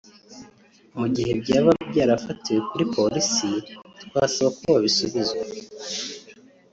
mu 0.99 1.05
gihe 1.15 1.31
byaba 1.41 1.71
byarafatiwe 1.89 2.59
kuri 2.69 2.85
Polisi 2.95 3.49
twasaba 4.03 4.49
ko 4.57 4.63
babisubizwa 4.73 5.43